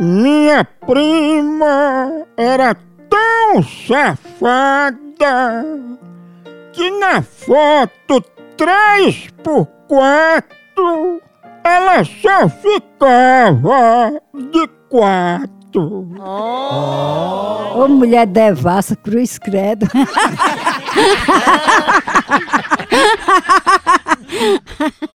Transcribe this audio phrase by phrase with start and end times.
[0.00, 2.74] Minha prima era
[3.10, 4.96] tão safada
[6.72, 8.22] que na foto
[8.56, 11.20] 3 por 4
[11.62, 16.08] ela só ficava de quatro.
[16.18, 17.84] Oh.
[17.84, 19.86] Ô mulher devassa, cruz credo.